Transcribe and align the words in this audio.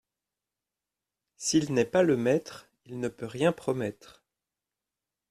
S'il 1.37 1.71
n'est 1.75 1.85
pas 1.85 2.01
le 2.01 2.17
maître, 2.17 2.65
il 2.87 2.99
ne 2.99 3.07
peut 3.07 3.27
rien 3.27 3.51
promettre. 3.51 4.23